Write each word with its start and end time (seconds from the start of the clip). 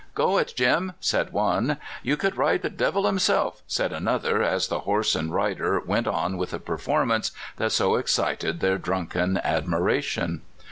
"Go 0.15 0.39
it, 0.39 0.51
Jim!" 0.55 0.93
said 1.11 1.31
one. 1.31 1.77
"You 2.01 2.17
could 2.17 2.35
ride 2.35 2.63
the 2.63 2.71
devil 2.71 3.05
himself!" 3.05 3.61
said 3.77 3.93
an 3.93 4.07
other, 4.07 4.41
as 4.41 4.67
the 4.67 4.79
horse 4.79 5.13
and 5.13 5.31
rider 5.31 5.79
went 5.79 6.07
on 6.07 6.37
with 6.37 6.49
the 6.49 6.59
performance 6.59 7.31
that 7.57 7.71
so 7.71 7.93
excited 7.97 8.61
their 8.61 8.79
drunken 8.79 9.39
admi 9.45 9.79
ration. 9.79 10.41